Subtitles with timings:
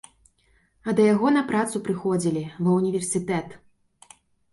[0.87, 3.53] А да яго на працу прыходзілі, ва ўніверсітэт.